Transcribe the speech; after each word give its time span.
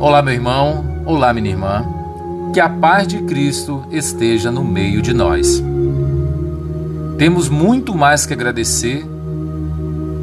Olá, 0.00 0.22
meu 0.22 0.32
irmão. 0.32 1.02
Olá, 1.04 1.34
minha 1.34 1.50
irmã. 1.50 1.84
Que 2.54 2.60
a 2.60 2.68
paz 2.68 3.08
de 3.08 3.18
Cristo 3.22 3.82
esteja 3.90 4.48
no 4.48 4.62
meio 4.62 5.02
de 5.02 5.12
nós. 5.12 5.60
Temos 7.18 7.48
muito 7.48 7.96
mais 7.96 8.24
que 8.24 8.32
agradecer 8.32 9.04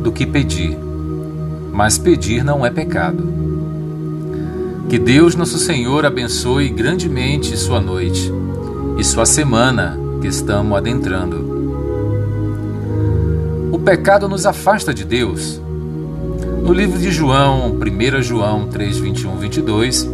do 0.01 0.13
que 0.13 0.25
pedir, 0.25 0.77
mas 1.73 1.97
pedir 1.97 2.41
não 2.41 2.65
é 2.65 2.69
pecado. 2.69 3.27
Que 4.87 4.97
Deus, 4.97 5.35
nosso 5.35 5.57
Senhor, 5.57 6.05
abençoe 6.05 6.69
grandemente 6.69 7.57
sua 7.57 7.81
noite 7.81 8.31
e 8.97 9.03
sua 9.03 9.25
semana 9.25 9.99
que 10.21 10.27
estamos 10.29 10.77
adentrando. 10.77 11.53
O 13.73 13.79
pecado 13.79 14.29
nos 14.29 14.45
afasta 14.45 14.93
de 14.93 15.03
Deus. 15.03 15.64
No 16.65 16.73
livro 16.73 16.97
de 16.97 17.11
João, 17.11 17.75
1 17.75 18.21
João 18.23 18.67
3, 18.67 18.97
21, 18.97 19.37
22, 19.37 20.09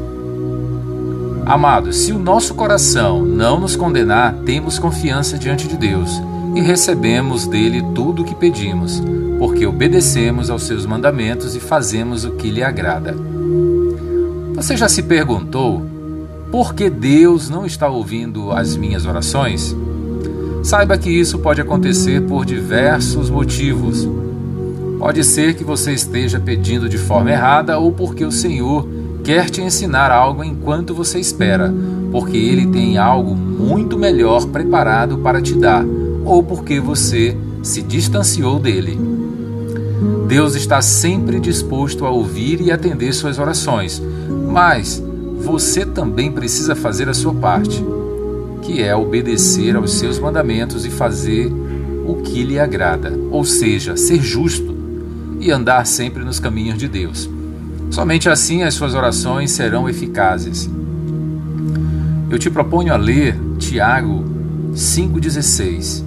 Amados, 1.46 1.96
se 1.96 2.12
o 2.12 2.20
nosso 2.20 2.54
coração 2.54 3.24
não 3.24 3.58
nos 3.58 3.78
condenar, 3.78 4.36
temos 4.46 4.78
confiança 4.78 5.38
diante 5.38 5.66
de 5.66 5.78
Deus 5.78 6.22
e 6.54 6.60
recebemos 6.60 7.48
dele 7.48 7.82
tudo 7.96 8.22
o 8.22 8.26
que 8.26 8.36
pedimos, 8.36 9.02
porque 9.40 9.66
obedecemos 9.66 10.50
aos 10.50 10.64
seus 10.64 10.86
mandamentos 10.86 11.56
e 11.56 11.60
fazemos 11.62 12.26
o 12.26 12.32
que 12.32 12.52
lhe 12.52 12.62
agrada. 12.62 13.16
Você 14.54 14.76
já 14.76 14.90
se 14.90 15.04
perguntou 15.04 15.86
por 16.52 16.76
que 16.76 16.90
Deus 16.90 17.50
não 17.50 17.66
está 17.66 17.88
ouvindo 17.88 18.52
as 18.52 18.76
minhas 18.76 19.06
orações? 19.06 19.74
Saiba 20.64 20.98
que 20.98 21.10
isso 21.10 21.40
pode 21.40 21.62
acontecer 21.62 22.22
por 22.24 22.46
diversos 22.46 23.30
motivos. 23.30 24.06
Pode 25.02 25.24
ser 25.24 25.56
que 25.56 25.64
você 25.64 25.94
esteja 25.94 26.40
pedindo 26.40 26.88
de 26.88 27.00
forma 27.00 27.32
errada 27.32 27.80
ou 27.80 27.92
porque 27.92 28.24
o 28.24 28.32
Senhor 28.32 28.88
quer 29.24 29.50
te 29.50 29.60
ensinar 29.60 30.12
algo 30.12 30.44
enquanto 30.44 30.94
você 30.94 31.20
espera, 31.20 31.74
porque 32.12 32.38
Ele 32.38 32.68
tem 32.68 33.00
algo 33.00 33.36
muito 33.36 33.98
melhor 33.98 34.46
preparado 34.46 35.18
para 35.18 35.42
te 35.42 35.56
dar, 35.56 35.84
ou 36.24 36.44
porque 36.44 36.80
você 36.80 37.36
se 37.64 37.82
distanciou 37.82 38.60
dele. 38.60 38.96
Deus 40.28 40.54
está 40.54 40.84
sempre 40.84 41.40
disposto 41.40 42.06
a 42.06 42.12
ouvir 42.12 42.62
e 42.62 42.72
atender 42.72 43.12
suas 43.12 43.40
orações, 43.40 44.00
mas 44.52 45.04
você 45.40 45.84
também 45.84 46.32
precisa 46.32 46.76
fazer 46.76 47.10
a 47.10 47.14
sua 47.16 47.34
parte, 47.34 47.84
que 48.62 48.84
é 48.84 48.96
obedecer 48.96 49.76
aos 49.76 49.94
seus 49.94 50.20
mandamentos 50.20 50.86
e 50.86 50.92
fazer 50.92 51.52
o 52.06 52.18
que 52.18 52.44
lhe 52.44 52.60
agrada, 52.60 53.20
ou 53.32 53.44
seja, 53.44 53.98
ser 53.98 54.22
justo 54.22 54.71
e 55.42 55.52
andar 55.52 55.86
sempre 55.86 56.24
nos 56.24 56.40
caminhos 56.40 56.78
de 56.78 56.88
Deus. 56.88 57.30
Somente 57.90 58.30
assim 58.30 58.64
as 58.64 58.74
suas 58.74 58.94
orações 58.94 59.52
serão 59.52 59.90
eficazes. 59.90 60.70
Eu 62.30 62.40
te 62.40 62.50
proponho 62.50 62.94
a 62.94 62.98
ler 62.98 63.38
Tiago 63.60 64.24
5,16. 64.74 66.04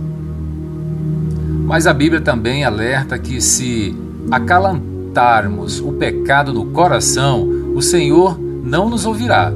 Mas 1.67 1.87
a 1.87 1.93
Bíblia 1.93 2.21
também 2.21 2.65
alerta 2.65 3.19
que 3.19 3.41
se 3.41 3.95
acalantarmos 4.31 5.81
o 5.81 5.93
pecado 5.93 6.53
no 6.53 6.67
coração, 6.67 7.47
o 7.75 7.83
Senhor 7.83 8.39
não 8.39 8.89
nos 8.89 9.05
ouvirá. 9.05 9.53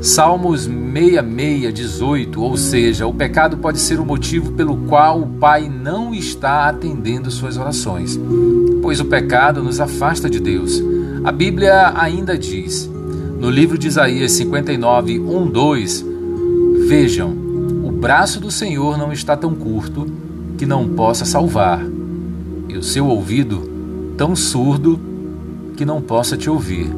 Salmos 0.00 0.62
66, 0.64 1.74
18, 1.74 2.42
ou 2.42 2.56
seja, 2.56 3.06
o 3.06 3.14
pecado 3.14 3.56
pode 3.56 3.78
ser 3.78 3.98
o 3.98 4.04
motivo 4.06 4.52
pelo 4.52 4.76
qual 4.88 5.22
o 5.22 5.26
Pai 5.26 5.68
não 5.68 6.14
está 6.14 6.68
atendendo 6.68 7.30
suas 7.30 7.56
orações 7.56 8.18
pois 8.88 9.00
o 9.00 9.04
pecado 9.04 9.62
nos 9.62 9.80
afasta 9.80 10.30
de 10.30 10.40
Deus. 10.40 10.82
A 11.22 11.30
Bíblia 11.30 11.92
ainda 11.94 12.38
diz, 12.38 12.90
no 13.38 13.50
livro 13.50 13.76
de 13.76 13.86
Isaías 13.86 14.32
59, 14.32 15.20
1, 15.20 15.46
2: 15.46 16.06
Vejam, 16.86 17.30
o 17.84 17.90
braço 17.90 18.40
do 18.40 18.50
Senhor 18.50 18.96
não 18.96 19.12
está 19.12 19.36
tão 19.36 19.54
curto 19.54 20.06
que 20.56 20.64
não 20.64 20.88
possa 20.88 21.26
salvar, 21.26 21.84
e 22.66 22.78
o 22.78 22.82
seu 22.82 23.06
ouvido 23.06 24.14
tão 24.16 24.34
surdo 24.34 24.98
que 25.76 25.84
não 25.84 26.00
possa 26.00 26.34
te 26.34 26.48
ouvir. 26.48 26.90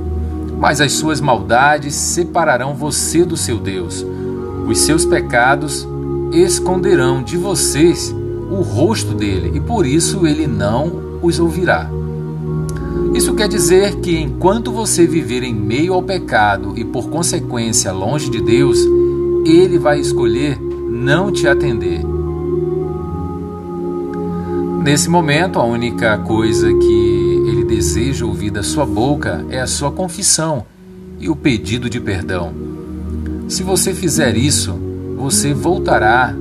Mas 0.60 0.81
as 0.81 0.93
suas 0.93 1.21
maldades 1.21 1.94
separarão 1.94 2.75
você 2.75 3.25
do 3.25 3.37
seu 3.37 3.59
Deus. 3.59 4.06
Os 4.69 4.78
seus 4.78 5.06
pecados 5.06 5.88
esconderão 6.32 7.22
de 7.22 7.37
vocês 7.37 8.15
o 8.50 8.60
rosto 8.60 9.15
dele, 9.15 9.53
e 9.54 9.60
por 9.60 9.87
isso 9.87 10.26
ele 10.26 10.47
não 10.47 11.19
os 11.22 11.41
ouvirá. 11.41 11.91
Isso 13.15 13.34
quer 13.34 13.48
dizer 13.48 13.97
que 13.97 14.16
enquanto 14.16 14.71
você 14.71 15.06
viver 15.06 15.43
em 15.43 15.54
meio 15.54 15.94
ao 15.94 16.03
pecado 16.03 16.75
e 16.77 16.84
por 16.84 17.09
consequência 17.09 17.91
longe 17.91 18.28
de 18.28 18.41
Deus, 18.41 18.78
ele 19.44 19.78
vai 19.78 19.98
escolher 19.98 20.60
não 20.60 21.32
te 21.32 21.48
atender. 21.48 22.04
Nesse 24.82 25.09
momento, 25.09 25.59
a 25.59 25.65
única 25.65 26.19
coisa 26.19 26.72
que 26.72 27.09
deseja 27.71 28.27
ouvir 28.27 28.51
da 28.51 28.65
sua 28.65 28.85
boca 28.85 29.47
é 29.49 29.61
a 29.61 29.67
sua 29.67 29.93
confissão 29.93 30.67
e 31.21 31.29
o 31.29 31.37
pedido 31.37 31.89
de 31.89 32.01
perdão. 32.01 32.53
Se 33.49 33.63
você 33.63 33.95
fizer 33.95 34.37
isso, 34.37 34.73
você 35.17 35.55
voltará 35.55 36.35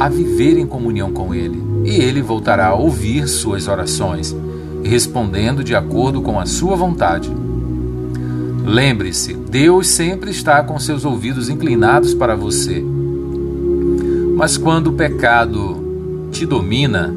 a 0.00 0.08
viver 0.08 0.56
em 0.56 0.66
comunhão 0.66 1.12
com 1.12 1.34
Ele, 1.34 1.62
e 1.84 1.96
Ele 1.96 2.22
voltará 2.22 2.68
a 2.68 2.74
ouvir 2.74 3.28
suas 3.28 3.68
orações, 3.68 4.34
respondendo 4.82 5.62
de 5.62 5.74
acordo 5.74 6.22
com 6.22 6.40
a 6.40 6.46
sua 6.46 6.74
vontade. 6.74 7.30
Lembre-se, 8.64 9.34
Deus 9.34 9.88
sempre 9.88 10.30
está 10.30 10.62
com 10.62 10.78
seus 10.78 11.04
ouvidos 11.04 11.50
inclinados 11.50 12.14
para 12.14 12.34
você. 12.34 12.82
Mas 14.36 14.56
quando 14.56 14.86
o 14.86 14.94
pecado 14.94 16.28
te 16.32 16.46
domina, 16.46 17.14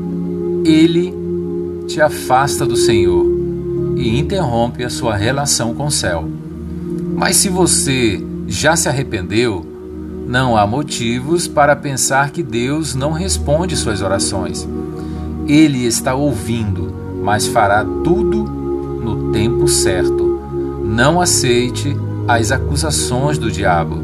ele 0.66 1.17
te 1.88 2.02
afasta 2.02 2.66
do 2.66 2.76
Senhor 2.76 3.26
e 3.96 4.20
interrompe 4.20 4.84
a 4.84 4.90
sua 4.90 5.16
relação 5.16 5.74
com 5.74 5.88
o 5.88 5.92
céu. 5.92 6.28
Mas 7.16 7.38
se 7.38 7.50
você 7.50 8.24
já 8.48 8.76
se 8.76 8.88
arrependeu, 8.88 9.66
não 10.28 10.58
há 10.58 10.68
motivos 10.68 11.48
para 11.48 11.76
pensar 11.76 12.32
que 12.32 12.44
Deus 12.44 12.94
não 12.94 13.12
responde 13.12 13.76
suas 13.76 14.02
orações. 14.02 14.68
Ele 15.48 15.86
está 15.86 16.14
ouvindo, 16.14 16.94
mas 17.24 17.48
fará 17.48 17.84
tudo 18.04 18.44
no 18.44 19.32
tempo 19.32 19.68
certo. 19.68 20.40
Não 20.84 21.22
aceite 21.22 21.96
as 22.28 22.52
acusações 22.52 23.38
do 23.38 23.50
diabo. 23.50 23.98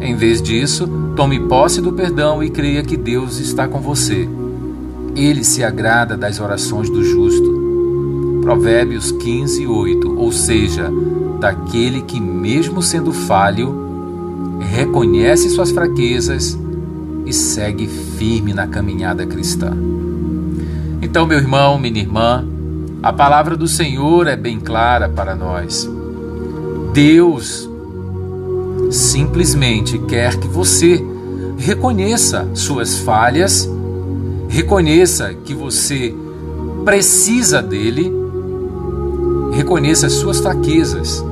Em 0.00 0.16
vez 0.16 0.40
disso, 0.40 0.88
tome 1.14 1.38
posse 1.38 1.80
do 1.80 1.92
perdão 1.92 2.42
e 2.42 2.48
creia 2.50 2.82
que 2.82 2.96
Deus 2.96 3.38
está 3.38 3.68
com 3.68 3.80
você. 3.80 4.28
Ele 5.14 5.44
se 5.44 5.62
agrada 5.62 6.16
das 6.16 6.40
orações 6.40 6.88
do 6.88 7.04
justo. 7.04 8.40
Provérbios 8.42 9.12
15, 9.12 9.66
8. 9.66 10.18
Ou 10.18 10.32
seja, 10.32 10.90
daquele 11.38 12.02
que, 12.02 12.20
mesmo 12.20 12.82
sendo 12.82 13.12
falho, 13.12 14.60
reconhece 14.60 15.50
suas 15.50 15.70
fraquezas 15.70 16.58
e 17.26 17.32
segue 17.32 17.86
firme 17.86 18.52
na 18.52 18.66
caminhada 18.66 19.26
cristã. 19.26 19.76
Então, 21.00 21.26
meu 21.26 21.38
irmão, 21.38 21.78
minha 21.78 22.00
irmã, 22.00 22.44
a 23.02 23.12
palavra 23.12 23.56
do 23.56 23.66
Senhor 23.66 24.26
é 24.26 24.36
bem 24.36 24.60
clara 24.60 25.08
para 25.08 25.34
nós. 25.34 25.88
Deus 26.92 27.68
simplesmente 28.90 29.98
quer 29.98 30.38
que 30.38 30.46
você 30.46 31.04
reconheça 31.58 32.48
suas 32.54 32.98
falhas, 32.98 33.68
reconheça 34.52 35.32
que 35.32 35.54
você 35.54 36.14
precisa 36.84 37.62
dele, 37.62 38.12
reconheça 39.50 40.06
as 40.06 40.12
suas 40.12 40.40
fraquezas 40.40 41.24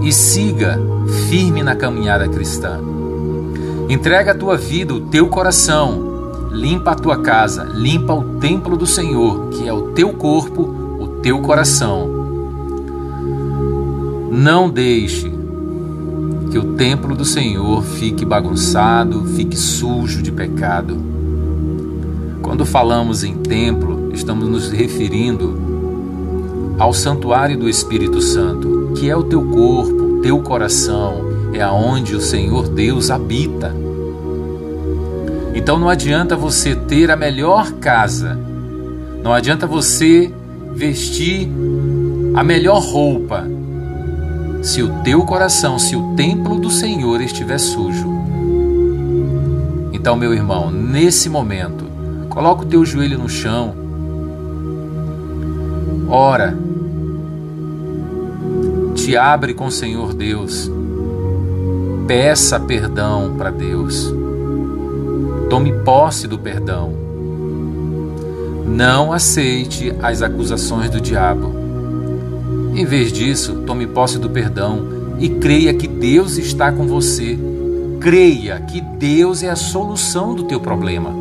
e 0.00 0.12
siga 0.12 0.78
firme 1.28 1.64
na 1.64 1.74
caminhada 1.74 2.28
cristã. 2.28 2.78
Entrega 3.88 4.30
a 4.30 4.34
tua 4.34 4.56
vida, 4.56 4.94
o 4.94 5.00
teu 5.00 5.26
coração, 5.26 6.48
limpa 6.52 6.92
a 6.92 6.96
tua 6.96 7.20
casa, 7.20 7.64
limpa 7.64 8.14
o 8.14 8.38
templo 8.38 8.76
do 8.76 8.86
Senhor, 8.86 9.48
que 9.48 9.66
é 9.66 9.72
o 9.72 9.90
teu 9.90 10.12
corpo, 10.12 10.62
o 11.00 11.20
teu 11.20 11.40
coração. 11.40 12.08
Não 14.30 14.70
deixe 14.70 15.31
que 16.52 16.58
o 16.58 16.74
templo 16.74 17.16
do 17.16 17.24
Senhor 17.24 17.82
fique 17.82 18.26
bagunçado, 18.26 19.24
fique 19.24 19.56
sujo 19.56 20.20
de 20.20 20.30
pecado. 20.30 21.02
Quando 22.42 22.66
falamos 22.66 23.24
em 23.24 23.34
templo, 23.38 24.10
estamos 24.12 24.46
nos 24.46 24.70
referindo 24.70 25.58
ao 26.78 26.92
santuário 26.92 27.58
do 27.58 27.70
Espírito 27.70 28.20
Santo, 28.20 28.92
que 28.94 29.08
é 29.08 29.16
o 29.16 29.22
teu 29.22 29.42
corpo, 29.46 30.20
teu 30.20 30.40
coração, 30.40 31.24
é 31.54 31.62
aonde 31.62 32.14
o 32.14 32.20
Senhor 32.20 32.68
Deus 32.68 33.10
habita. 33.10 33.74
Então 35.54 35.78
não 35.78 35.88
adianta 35.88 36.36
você 36.36 36.76
ter 36.76 37.10
a 37.10 37.16
melhor 37.16 37.72
casa, 37.80 38.38
não 39.24 39.32
adianta 39.32 39.66
você 39.66 40.30
vestir 40.74 41.48
a 42.34 42.44
melhor 42.44 42.82
roupa 42.82 43.46
se 44.62 44.80
o 44.80 45.02
teu 45.02 45.24
coração, 45.24 45.78
se 45.78 45.96
o 45.96 46.14
templo 46.14 46.58
do 46.58 46.70
Senhor 46.70 47.20
estiver 47.20 47.58
sujo. 47.58 48.08
Então, 49.92 50.16
meu 50.16 50.32
irmão, 50.32 50.70
nesse 50.70 51.28
momento, 51.28 51.84
coloca 52.28 52.62
o 52.62 52.66
teu 52.66 52.84
joelho 52.84 53.18
no 53.18 53.28
chão, 53.28 53.74
ora, 56.08 56.56
te 58.94 59.16
abre 59.16 59.52
com 59.52 59.66
o 59.66 59.70
Senhor 59.70 60.14
Deus, 60.14 60.70
peça 62.06 62.60
perdão 62.60 63.34
para 63.36 63.50
Deus, 63.50 64.14
tome 65.50 65.72
posse 65.84 66.28
do 66.28 66.38
perdão. 66.38 66.92
Não 68.64 69.12
aceite 69.12 69.92
as 70.00 70.22
acusações 70.22 70.88
do 70.88 71.00
diabo. 71.00 71.61
Em 72.74 72.84
vez 72.86 73.12
disso, 73.12 73.62
tome 73.66 73.86
posse 73.86 74.18
do 74.18 74.30
perdão 74.30 75.16
e 75.18 75.28
creia 75.28 75.74
que 75.74 75.86
Deus 75.86 76.38
está 76.38 76.72
com 76.72 76.86
você. 76.86 77.38
Creia 78.00 78.58
que 78.60 78.80
Deus 78.80 79.42
é 79.42 79.50
a 79.50 79.56
solução 79.56 80.34
do 80.34 80.44
teu 80.44 80.58
problema. 80.58 81.14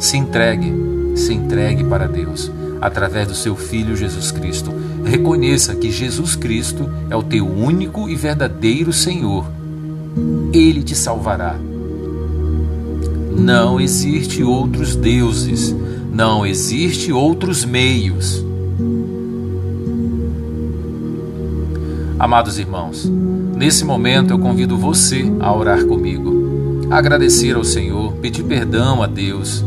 Se 0.00 0.16
entregue, 0.16 0.72
se 1.14 1.32
entregue 1.32 1.84
para 1.84 2.06
Deus 2.06 2.50
através 2.80 3.28
do 3.28 3.34
seu 3.34 3.56
filho 3.56 3.96
Jesus 3.96 4.30
Cristo. 4.30 4.70
Reconheça 5.04 5.74
que 5.74 5.90
Jesus 5.90 6.36
Cristo 6.36 6.90
é 7.08 7.16
o 7.16 7.22
teu 7.22 7.46
único 7.46 8.08
e 8.08 8.16
verdadeiro 8.16 8.92
Senhor. 8.92 9.46
Ele 10.52 10.82
te 10.82 10.94
salvará. 10.94 11.56
Não 13.36 13.80
existe 13.80 14.42
outros 14.42 14.96
deuses, 14.96 15.74
não 16.12 16.44
existe 16.44 17.12
outros 17.12 17.64
meios. 17.64 18.45
Amados 22.18 22.58
irmãos, 22.58 23.04
nesse 23.04 23.84
momento 23.84 24.30
eu 24.30 24.38
convido 24.38 24.74
você 24.78 25.30
a 25.38 25.54
orar 25.54 25.84
comigo, 25.84 26.86
a 26.90 26.96
agradecer 26.96 27.54
ao 27.54 27.62
Senhor, 27.62 28.14
pedir 28.14 28.42
perdão 28.42 29.02
a 29.02 29.06
Deus, 29.06 29.62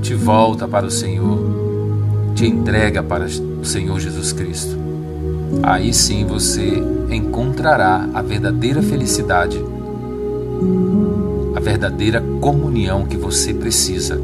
te 0.00 0.14
volta 0.14 0.68
para 0.68 0.86
o 0.86 0.90
Senhor, 0.90 2.32
te 2.32 2.46
entrega 2.46 3.02
para 3.02 3.26
o 3.26 3.64
Senhor 3.64 3.98
Jesus 3.98 4.32
Cristo. 4.32 4.78
Aí 5.64 5.92
sim 5.92 6.24
você 6.24 6.80
encontrará 7.10 8.08
a 8.14 8.22
verdadeira 8.22 8.80
felicidade, 8.80 9.60
a 11.56 11.60
verdadeira 11.60 12.22
comunhão 12.40 13.04
que 13.04 13.16
você 13.16 13.52
precisa. 13.52 14.20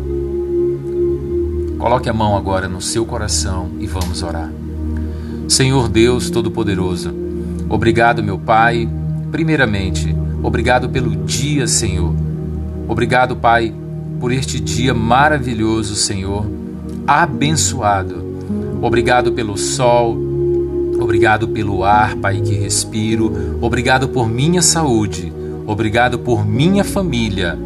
Coloque 1.78 2.08
a 2.08 2.12
mão 2.12 2.36
agora 2.36 2.68
no 2.68 2.80
seu 2.80 3.04
coração 3.04 3.70
e 3.80 3.88
vamos 3.88 4.22
orar. 4.22 4.52
Senhor 5.48 5.88
Deus 5.88 6.30
Todo-Poderoso, 6.30 7.19
Obrigado, 7.70 8.20
meu 8.20 8.36
Pai, 8.36 8.88
primeiramente, 9.30 10.12
obrigado 10.42 10.88
pelo 10.88 11.14
dia, 11.24 11.68
Senhor. 11.68 12.12
Obrigado, 12.88 13.36
Pai, 13.36 13.72
por 14.18 14.32
este 14.32 14.58
dia 14.58 14.92
maravilhoso, 14.92 15.94
Senhor, 15.94 16.44
abençoado. 17.06 18.24
Obrigado 18.82 19.30
pelo 19.30 19.56
sol, 19.56 20.18
obrigado 21.00 21.46
pelo 21.46 21.84
ar, 21.84 22.16
Pai, 22.16 22.40
que 22.40 22.54
respiro. 22.54 23.58
Obrigado 23.60 24.08
por 24.08 24.28
minha 24.28 24.62
saúde, 24.62 25.32
obrigado 25.64 26.18
por 26.18 26.44
minha 26.44 26.82
família. 26.82 27.56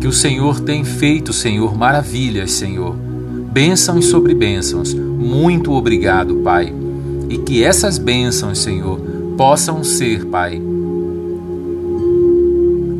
Que 0.00 0.08
o 0.08 0.12
Senhor 0.12 0.58
tem 0.58 0.82
feito, 0.82 1.32
Senhor, 1.32 1.78
maravilhas, 1.78 2.50
Senhor. 2.50 2.96
Bênçãos 2.96 4.06
sobre 4.06 4.34
bênçãos. 4.34 4.92
Muito 4.92 5.72
obrigado, 5.72 6.36
Pai. 6.36 6.74
E 7.28 7.38
que 7.38 7.62
essas 7.62 7.96
bênçãos, 7.96 8.58
Senhor, 8.58 9.19
possam 9.40 9.82
ser, 9.82 10.26
Pai, 10.26 10.60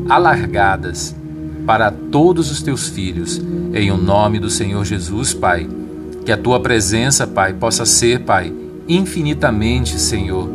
alargadas 0.08 1.14
para 1.66 1.90
todos 1.90 2.50
os 2.50 2.62
teus 2.62 2.88
filhos, 2.88 3.38
em 3.74 3.90
o 3.90 3.98
nome 3.98 4.38
do 4.38 4.48
Senhor 4.48 4.82
Jesus, 4.82 5.34
Pai. 5.34 5.68
Que 6.24 6.32
a 6.32 6.38
tua 6.38 6.58
presença, 6.58 7.26
Pai, 7.26 7.52
possa 7.52 7.84
ser, 7.84 8.20
Pai, 8.20 8.50
infinitamente, 8.88 10.00
Senhor, 10.00 10.48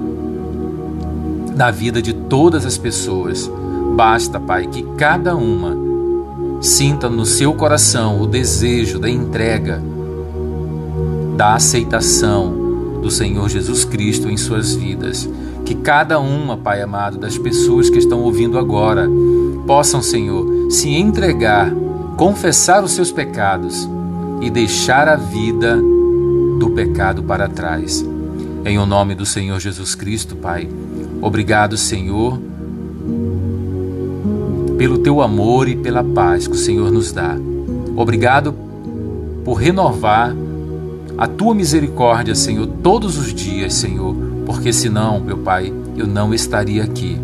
na 1.55 1.69
vida 1.69 2.01
de 2.01 2.13
todas 2.13 2.65
as 2.65 2.79
pessoas. 2.79 3.47
Basta, 3.95 4.39
Pai, 4.39 4.65
que 4.65 4.81
cada 4.97 5.35
uma 5.35 5.77
sinta 6.63 7.07
no 7.07 7.27
seu 7.27 7.53
coração 7.53 8.19
o 8.19 8.25
desejo 8.25 8.97
da 8.97 9.07
entrega, 9.07 9.79
da 11.37 11.53
aceitação 11.53 12.65
do 13.03 13.11
Senhor 13.11 13.47
Jesus 13.47 13.85
Cristo 13.85 14.27
em 14.27 14.35
suas 14.35 14.73
vidas. 14.73 15.29
Que 15.65 15.73
cada 15.73 16.19
uma, 16.19 16.55
Pai 16.55 16.79
amado, 16.79 17.17
das 17.17 17.39
pessoas 17.39 17.89
que 17.89 17.97
estão 17.97 18.21
ouvindo 18.21 18.59
agora, 18.59 19.09
possam, 19.65 19.99
Senhor, 19.99 20.69
se 20.69 20.89
entregar, 20.89 21.73
confessar 22.15 22.83
os 22.83 22.91
seus 22.91 23.11
pecados 23.11 23.89
e 24.41 24.51
deixar 24.51 25.09
a 25.09 25.15
vida 25.15 25.75
do 26.59 26.69
pecado 26.69 27.23
para 27.23 27.49
trás. 27.49 28.05
Em 28.63 28.77
o 28.77 28.85
nome 28.85 29.15
do 29.15 29.25
Senhor 29.25 29.59
Jesus 29.59 29.95
Cristo, 29.95 30.35
Pai. 30.35 30.69
Obrigado, 31.19 31.77
Senhor, 31.77 32.39
pelo 34.77 34.99
teu 34.99 35.19
amor 35.19 35.67
e 35.67 35.75
pela 35.75 36.03
paz 36.03 36.45
que 36.45 36.53
o 36.53 36.59
Senhor 36.59 36.91
nos 36.91 37.11
dá. 37.11 37.35
Obrigado 37.95 38.53
por 39.43 39.55
renovar 39.55 40.35
a 41.17 41.27
tua 41.27 41.55
misericórdia, 41.55 42.35
Senhor, 42.35 42.67
todos 42.83 43.17
os 43.17 43.33
dias, 43.33 43.73
Senhor 43.73 44.34
porque 44.45 44.71
senão, 44.71 45.19
meu 45.19 45.37
Pai, 45.37 45.73
eu 45.97 46.07
não 46.07 46.33
estaria 46.33 46.83
aqui. 46.83 47.17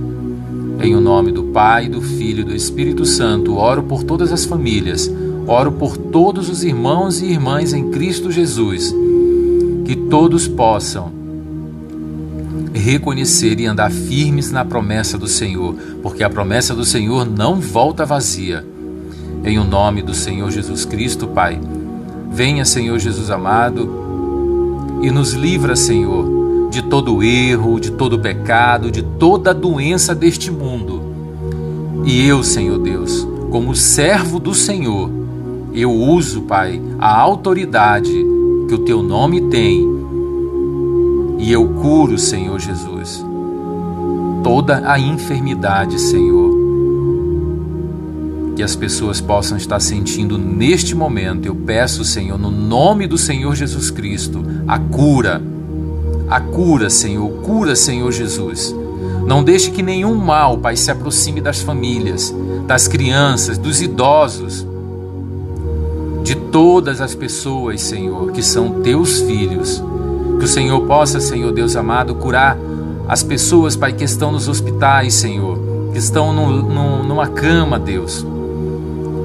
Em 0.81 0.95
o 0.95 1.01
nome 1.01 1.31
do 1.31 1.44
Pai, 1.44 1.88
do 1.88 2.01
Filho 2.01 2.41
e 2.41 2.45
do 2.45 2.56
Espírito 2.56 3.06
Santo, 3.06 3.56
oro 3.56 3.83
por 3.83 4.03
todas 4.03 4.31
as 4.31 4.45
famílias, 4.45 5.12
oro 5.45 5.71
por 5.71 5.95
todos 5.95 6.50
os 6.50 6.63
irmãos 6.63 7.21
e 7.21 7.25
irmãs 7.25 7.73
em 7.73 7.91
Cristo 7.91 8.31
Jesus, 8.31 8.94
que 9.85 9.95
todos 9.95 10.47
possam 10.47 11.12
reconhecer 12.73 13.59
e 13.59 13.65
andar 13.65 13.91
firmes 13.91 14.50
na 14.50 14.65
promessa 14.65 15.18
do 15.18 15.27
Senhor, 15.27 15.75
porque 16.01 16.23
a 16.23 16.29
promessa 16.29 16.73
do 16.73 16.85
Senhor 16.85 17.29
não 17.29 17.59
volta 17.59 18.06
vazia. 18.06 18.65
Em 19.44 19.59
o 19.59 19.63
nome 19.63 20.01
do 20.01 20.13
Senhor 20.13 20.50
Jesus 20.50 20.85
Cristo, 20.85 21.27
Pai, 21.27 21.59
venha, 22.31 22.63
Senhor 22.63 22.97
Jesus 22.97 23.30
amado, 23.30 24.99
e 25.01 25.11
nos 25.11 25.33
livra, 25.33 25.75
Senhor, 25.75 26.31
de 26.71 26.81
todo 26.83 27.21
erro, 27.21 27.81
de 27.81 27.92
todo 27.92 28.18
pecado, 28.18 28.90
de 28.90 29.04
toda 29.04 29.54
doença 29.54 30.16
deste 30.16 30.49
mundo. 30.49 31.01
E 32.06 32.25
eu, 32.25 32.42
Senhor 32.42 32.80
Deus, 32.80 33.28
como 33.51 33.75
servo 33.75 34.40
do 34.40 34.56
Senhor, 34.56 35.11
eu 35.73 35.92
uso, 35.92 36.44
Pai, 36.44 36.81
a 36.97 37.13
autoridade 37.19 38.11
que 38.68 38.73
o 38.73 38.80
teu 38.80 39.04
nome 39.04 39.42
tem 39.49 39.85
e 41.37 41.51
eu 41.51 41.68
curo, 41.68 42.18
Senhor 42.18 42.57
Jesus, 42.57 43.25
toda 44.44 44.90
a 44.90 44.97
enfermidade, 44.97 45.99
Senhor, 45.99 46.56
que 48.56 48.63
as 48.63 48.75
pessoas 48.75 49.19
possam 49.19 49.57
estar 49.57 49.80
sentindo 49.80 50.37
neste 50.37 50.95
momento. 50.95 51.47
Eu 51.47 51.56
peço, 51.56 52.06
Senhor, 52.06 52.37
no 52.37 52.49
nome 52.49 53.07
do 53.07 53.18
Senhor 53.18 53.56
Jesus 53.56 53.90
Cristo, 53.90 54.45
a 54.68 54.80
cura 54.80 55.42
a 56.31 56.40
cura, 56.40 56.90
Senhor, 56.90 57.30
cura, 57.44 57.76
Senhor 57.76 58.09
Jesus. 58.09 58.73
Não 59.28 59.44
deixe 59.44 59.69
que 59.69 59.83
nenhum 59.83 60.16
mal, 60.16 60.57
Pai, 60.57 60.78
se 60.78 60.90
aproxime 60.90 61.42
das 61.42 61.59
famílias, 61.59 62.33
das 62.66 62.88
crianças, 62.88 63.57
dos 63.57 63.81
idosos, 63.81 64.66
de 66.23 66.33
todas 66.35 67.02
as 67.02 67.14
pessoas, 67.14 67.81
Senhor, 67.81 68.31
que 68.31 68.42
são 68.42 68.81
teus 68.81 69.19
filhos. 69.19 69.83
Que 70.40 70.45
o 70.45 70.47
Senhor 70.47 70.80
possa, 70.88 71.19
Senhor 71.19 71.52
Deus 71.52 71.76
amado, 71.76 72.16
curar 72.16 72.57
as 73.09 73.21
pessoas, 73.21 73.76
Pai, 73.76 73.92
que 73.92 74.06
estão 74.06 74.31
nos 74.31 74.47
hospitais, 74.47 75.14
Senhor, 75.16 75.59
que 75.92 76.00
estão 76.00 76.31
no, 76.31 76.61
no, 76.64 77.04
numa 77.04 77.28
cama, 77.28 77.78
Deus, 77.78 78.26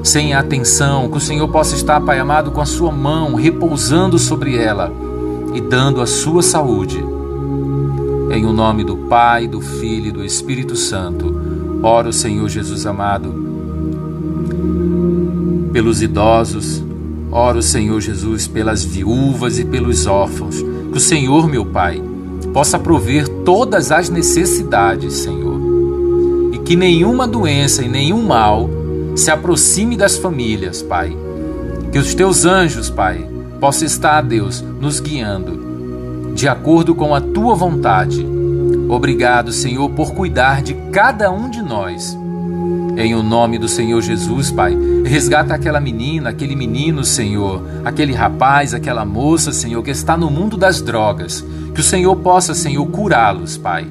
sem 0.03 0.33
atenção. 0.33 1.09
Que 1.09 1.17
o 1.17 1.21
Senhor 1.21 1.47
possa 1.47 1.73
estar, 1.73 2.01
Pai 2.01 2.19
amado, 2.19 2.51
com 2.51 2.59
a 2.59 2.65
sua 2.65 2.91
mão 2.91 3.35
repousando 3.35 4.19
sobre 4.19 4.57
ela 4.57 5.06
e 5.53 5.61
dando 5.61 6.01
a 6.01 6.05
sua 6.05 6.41
saúde. 6.41 7.03
Em 8.31 8.45
o 8.45 8.53
nome 8.53 8.83
do 8.83 8.95
Pai, 8.95 9.47
do 9.47 9.61
Filho 9.61 10.07
e 10.07 10.11
do 10.11 10.23
Espírito 10.23 10.75
Santo, 10.75 11.33
oro, 11.81 12.11
Senhor 12.11 12.47
Jesus 12.49 12.85
amado, 12.85 13.33
pelos 15.71 16.01
idosos, 16.01 16.83
oro, 17.31 17.61
Senhor 17.61 18.01
Jesus, 18.01 18.47
pelas 18.47 18.83
viúvas 18.83 19.59
e 19.59 19.65
pelos 19.65 20.05
órfãos. 20.05 20.61
Que 20.91 20.97
o 20.97 20.99
Senhor, 20.99 21.47
meu 21.47 21.65
Pai, 21.65 22.01
possa 22.53 22.77
prover 22.77 23.27
todas 23.45 23.91
as 23.91 24.09
necessidades, 24.09 25.13
Senhor, 25.13 26.51
e 26.53 26.57
que 26.59 26.75
nenhuma 26.75 27.27
doença 27.27 27.83
e 27.83 27.87
nenhum 27.87 28.23
mal 28.23 28.69
se 29.15 29.31
aproxime 29.31 29.95
das 29.95 30.17
famílias, 30.17 30.81
Pai. 30.81 31.15
Que 31.91 31.99
os 31.99 32.13
teus 32.13 32.45
anjos, 32.45 32.89
Pai, 32.89 33.27
possa 33.59 33.85
estar, 33.85 34.21
Deus, 34.21 34.61
nos 34.61 34.99
guiando 34.99 35.67
de 36.37 36.47
acordo 36.47 36.93
com 36.93 37.15
a 37.15 37.19
tua 37.19 37.55
vontade. 37.55 38.23
Obrigado, 38.87 39.51
Senhor, 39.51 39.89
por 39.89 40.13
cuidar 40.13 40.61
de 40.61 40.75
cada 40.91 41.31
um 41.31 41.49
de 41.49 41.63
nós. 41.63 42.15
Em 42.95 43.15
o 43.15 43.23
nome 43.23 43.57
do 43.57 43.67
Senhor 43.67 43.99
Jesus, 44.03 44.51
Pai, 44.51 44.77
resgata 45.03 45.55
aquela 45.55 45.79
menina, 45.79 46.29
aquele 46.29 46.55
menino, 46.55 47.03
Senhor, 47.03 47.63
aquele 47.83 48.13
rapaz, 48.13 48.75
aquela 48.75 49.03
moça, 49.03 49.51
Senhor, 49.51 49.81
que 49.81 49.89
está 49.89 50.15
no 50.15 50.29
mundo 50.29 50.57
das 50.57 50.79
drogas. 50.79 51.43
Que 51.73 51.81
o 51.81 51.83
Senhor 51.83 52.15
possa, 52.17 52.53
Senhor, 52.53 52.85
curá-los, 52.85 53.57
Pai. 53.57 53.87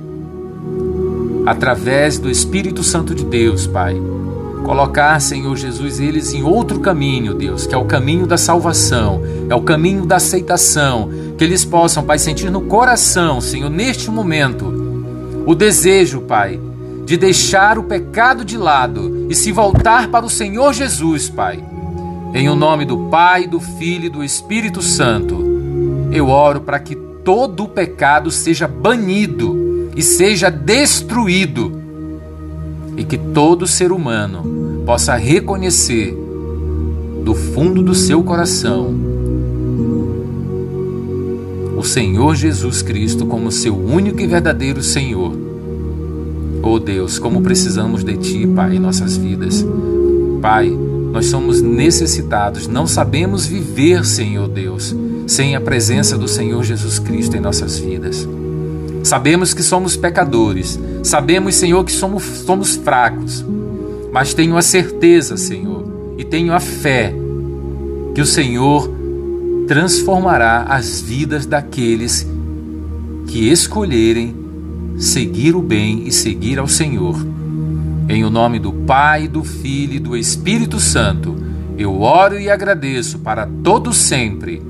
Através 1.44 2.16
do 2.16 2.30
Espírito 2.30 2.84
Santo 2.84 3.12
de 3.12 3.24
Deus, 3.24 3.66
Pai. 3.66 4.00
Colocar, 4.66 5.20
Senhor 5.20 5.56
Jesus, 5.56 6.00
eles 6.00 6.34
em 6.34 6.42
outro 6.42 6.80
caminho, 6.80 7.32
Deus, 7.32 7.68
que 7.68 7.74
é 7.74 7.78
o 7.78 7.84
caminho 7.84 8.26
da 8.26 8.36
salvação, 8.36 9.22
é 9.48 9.54
o 9.54 9.62
caminho 9.62 10.04
da 10.04 10.16
aceitação. 10.16 11.08
Que 11.38 11.44
eles 11.44 11.64
possam, 11.64 12.02
Pai, 12.02 12.18
sentir 12.18 12.50
no 12.50 12.62
coração, 12.62 13.40
Senhor, 13.40 13.70
neste 13.70 14.10
momento, 14.10 14.66
o 15.46 15.54
desejo, 15.54 16.22
Pai, 16.22 16.58
de 17.04 17.16
deixar 17.16 17.78
o 17.78 17.84
pecado 17.84 18.44
de 18.44 18.58
lado 18.58 19.28
e 19.30 19.36
se 19.36 19.52
voltar 19.52 20.08
para 20.08 20.26
o 20.26 20.30
Senhor 20.30 20.72
Jesus, 20.72 21.28
Pai. 21.28 21.62
Em 22.34 22.48
o 22.48 22.56
nome 22.56 22.84
do 22.84 23.08
Pai, 23.08 23.46
do 23.46 23.60
Filho 23.60 24.06
e 24.06 24.10
do 24.10 24.24
Espírito 24.24 24.82
Santo, 24.82 25.44
eu 26.10 26.28
oro 26.28 26.62
para 26.62 26.80
que 26.80 26.96
todo 27.22 27.62
o 27.62 27.68
pecado 27.68 28.32
seja 28.32 28.66
banido 28.66 29.92
e 29.94 30.02
seja 30.02 30.50
destruído, 30.50 31.85
e 32.96 33.04
que 33.04 33.18
todo 33.18 33.66
ser 33.66 33.92
humano 33.92 34.82
possa 34.84 35.16
reconhecer 35.16 36.16
do 37.24 37.34
fundo 37.34 37.82
do 37.82 37.94
seu 37.94 38.22
coração 38.22 38.94
o 41.76 41.82
Senhor 41.82 42.34
Jesus 42.34 42.82
Cristo 42.82 43.26
como 43.26 43.52
seu 43.52 43.76
único 43.76 44.20
e 44.20 44.26
verdadeiro 44.26 44.82
Senhor 44.82 45.46
Oh 46.68 46.80
Deus, 46.80 47.16
como 47.16 47.42
precisamos 47.42 48.02
de 48.02 48.16
Ti, 48.16 48.44
Pai, 48.44 48.74
em 48.74 48.80
nossas 48.80 49.16
vidas. 49.16 49.64
Pai, 50.42 50.68
nós 51.12 51.26
somos 51.26 51.62
necessitados, 51.62 52.66
não 52.66 52.88
sabemos 52.88 53.46
viver, 53.46 54.04
Senhor 54.04 54.48
Deus, 54.48 54.92
sem 55.28 55.54
a 55.54 55.60
presença 55.60 56.18
do 56.18 56.26
Senhor 56.26 56.64
Jesus 56.64 56.98
Cristo 56.98 57.36
em 57.36 57.40
nossas 57.40 57.78
vidas. 57.78 58.28
Sabemos 59.06 59.54
que 59.54 59.62
somos 59.62 59.96
pecadores, 59.96 60.80
sabemos, 61.04 61.54
Senhor, 61.54 61.84
que 61.84 61.92
somos, 61.92 62.24
somos 62.24 62.74
fracos, 62.74 63.44
mas 64.12 64.34
tenho 64.34 64.56
a 64.56 64.62
certeza, 64.62 65.36
Senhor, 65.36 66.16
e 66.18 66.24
tenho 66.24 66.52
a 66.52 66.58
fé 66.58 67.14
que 68.16 68.20
o 68.20 68.26
Senhor 68.26 68.90
transformará 69.68 70.62
as 70.62 71.00
vidas 71.00 71.46
daqueles 71.46 72.26
que 73.28 73.48
escolherem 73.48 74.34
seguir 74.98 75.54
o 75.54 75.62
bem 75.62 76.08
e 76.08 76.10
seguir 76.10 76.58
ao 76.58 76.66
Senhor. 76.66 77.16
Em 78.08 78.24
o 78.24 78.30
nome 78.30 78.58
do 78.58 78.72
Pai, 78.72 79.28
do 79.28 79.44
Filho 79.44 79.94
e 79.94 80.00
do 80.00 80.16
Espírito 80.16 80.80
Santo, 80.80 81.36
eu 81.78 82.00
oro 82.00 82.40
e 82.40 82.50
agradeço 82.50 83.20
para 83.20 83.48
todos 83.62 83.98
sempre. 83.98 84.60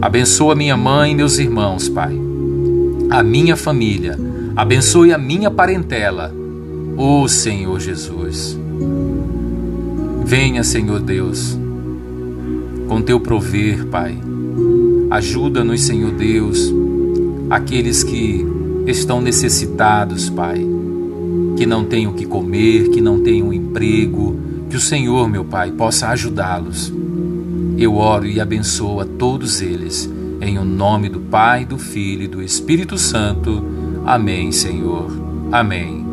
Abençoa 0.00 0.54
minha 0.54 0.76
mãe 0.76 1.10
e 1.10 1.14
meus 1.16 1.38
irmãos, 1.38 1.88
Pai. 1.88 2.27
A 3.10 3.22
minha 3.22 3.56
família. 3.56 4.18
Abençoe 4.56 5.12
a 5.12 5.18
minha 5.18 5.50
parentela. 5.50 6.34
Ó 6.96 7.22
oh, 7.22 7.28
Senhor 7.28 7.78
Jesus. 7.80 8.58
Venha, 10.24 10.62
Senhor 10.62 11.00
Deus, 11.00 11.58
com 12.86 13.00
teu 13.00 13.18
prover, 13.18 13.86
Pai. 13.86 14.18
Ajuda-nos, 15.10 15.80
Senhor 15.80 16.12
Deus 16.12 16.72
aqueles 17.50 18.04
que 18.04 18.46
estão 18.86 19.20
necessitados, 19.20 20.28
Pai, 20.28 20.64
que 21.56 21.64
não 21.66 21.84
têm 21.84 22.06
o 22.06 22.12
que 22.12 22.26
comer, 22.26 22.90
que 22.90 23.00
não 23.00 23.20
têm 23.20 23.42
um 23.42 23.52
emprego, 23.52 24.36
que 24.68 24.76
o 24.76 24.80
Senhor, 24.80 25.28
meu 25.28 25.44
Pai, 25.44 25.72
possa 25.72 26.08
ajudá-los. 26.08 26.92
Eu 27.78 27.96
oro 27.96 28.26
e 28.26 28.40
abençoo 28.40 29.00
a 29.00 29.04
todos 29.04 29.62
eles, 29.62 30.10
em 30.40 30.58
o 30.58 30.64
nome 30.64 31.08
do 31.08 31.20
Pai, 31.20 31.64
do 31.64 31.78
Filho 31.78 32.22
e 32.22 32.28
do 32.28 32.42
Espírito 32.42 32.96
Santo. 32.96 33.62
Amém, 34.04 34.52
Senhor. 34.52 35.10
Amém. 35.52 36.07